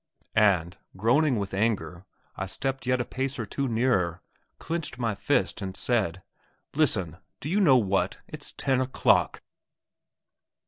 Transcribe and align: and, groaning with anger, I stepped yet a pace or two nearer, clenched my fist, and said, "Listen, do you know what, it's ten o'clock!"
and, 0.33 0.77
groaning 0.97 1.35
with 1.37 1.53
anger, 1.53 2.05
I 2.35 2.47
stepped 2.47 2.87
yet 2.87 2.99
a 2.99 3.05
pace 3.05 3.37
or 3.37 3.45
two 3.45 3.67
nearer, 3.67 4.23
clenched 4.57 4.97
my 4.97 5.13
fist, 5.13 5.61
and 5.61 5.77
said, 5.77 6.23
"Listen, 6.73 7.17
do 7.39 7.47
you 7.47 7.59
know 7.61 7.77
what, 7.77 8.17
it's 8.27 8.51
ten 8.51 8.81
o'clock!" 8.81 9.43